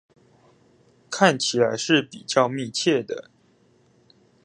[1.11, 3.29] 看起來是比較密切的